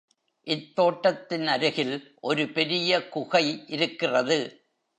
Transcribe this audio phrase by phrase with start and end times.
[0.47, 1.93] இத்தோட்டத்தின் அருகில்
[2.21, 3.63] ஒரு பெரிய குகை
[3.67, 4.39] இருக்கிறது.